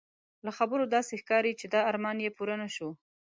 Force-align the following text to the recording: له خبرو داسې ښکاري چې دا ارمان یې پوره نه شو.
له 0.45 0.51
خبرو 0.57 0.91
داسې 0.95 1.13
ښکاري 1.21 1.51
چې 1.59 1.65
دا 1.73 1.81
ارمان 1.91 2.17
یې 2.25 2.35
پوره 2.37 2.55
نه 2.61 2.69
شو. 2.75 2.89